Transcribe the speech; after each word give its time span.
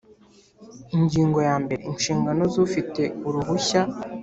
Ingingo 0.95 1.39
ya 1.49 1.55
mbere 1.63 1.81
Inshingano 1.91 2.43
z 2.53 2.55
ufite 2.65 3.01
uruhushya 3.27 3.81